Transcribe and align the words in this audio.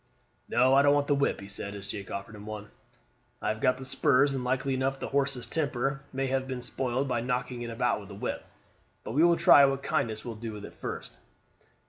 "No, 0.49 0.73
I 0.73 0.81
don't 0.81 0.95
want 0.95 1.05
the 1.05 1.13
whip," 1.13 1.41
he 1.41 1.47
said, 1.47 1.75
as 1.75 1.91
Jake 1.91 2.09
offered 2.09 2.33
him 2.33 2.47
one. 2.47 2.71
"I 3.39 3.49
have 3.49 3.61
got 3.61 3.77
the 3.77 3.85
spurs, 3.85 4.33
and 4.33 4.43
likely 4.43 4.73
enough 4.73 4.99
the 4.99 5.09
horse's 5.09 5.45
temper 5.45 6.01
may 6.11 6.25
have 6.25 6.47
been 6.47 6.63
spoiled 6.63 7.07
by 7.07 7.21
knocking 7.21 7.61
it 7.61 7.69
about 7.69 7.99
with 7.99 8.09
a 8.09 8.15
whip; 8.15 8.43
but 9.03 9.11
we 9.11 9.23
will 9.23 9.37
try 9.37 9.63
what 9.65 9.83
kindness 9.83 10.25
will 10.25 10.33
do 10.33 10.53
with 10.53 10.65
it 10.65 10.73
first." 10.73 11.13